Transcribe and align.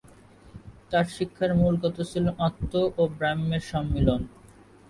তার 0.89 1.05
শিক্ষার 1.15 1.51
মূল 1.59 1.75
কথা 1.83 2.03
ছিল 2.11 2.25
আত্ম 2.47 2.71
ও 2.97 3.03
ব্রহ্মের 3.17 3.63
সম্মিলন। 3.71 4.21